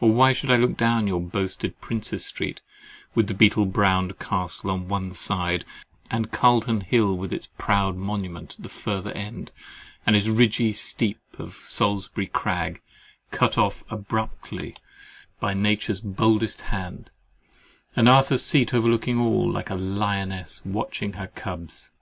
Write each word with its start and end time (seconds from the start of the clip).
Or 0.00 0.10
why 0.10 0.32
should 0.32 0.50
I 0.50 0.56
look 0.56 0.76
down 0.76 1.06
your 1.06 1.20
boasted 1.20 1.80
Prince's 1.80 2.24
Street, 2.26 2.60
with 3.14 3.28
the 3.28 3.32
beetle 3.34 3.64
browed 3.66 4.18
Castle 4.18 4.72
on 4.72 4.88
one 4.88 5.12
side, 5.12 5.64
and 6.10 6.24
the 6.24 6.28
Calton 6.36 6.80
Hill 6.80 7.16
with 7.16 7.32
its 7.32 7.46
proud 7.58 7.94
monument 7.96 8.56
at 8.56 8.64
the 8.64 8.68
further 8.68 9.12
end, 9.12 9.52
and 10.04 10.16
the 10.16 10.32
ridgy 10.32 10.72
steep 10.72 11.20
of 11.38 11.54
Salisbury 11.64 12.26
Crag, 12.26 12.82
cut 13.30 13.56
off 13.56 13.84
abruptly 13.88 14.74
by 15.38 15.54
Nature's 15.54 16.00
boldest 16.00 16.62
hand, 16.62 17.12
and 17.94 18.08
Arthur's 18.08 18.44
Seat 18.44 18.74
overlooking 18.74 19.20
all, 19.20 19.48
like 19.48 19.70
a 19.70 19.76
lioness 19.76 20.60
watching 20.64 21.12
her 21.12 21.28
cubs? 21.28 21.92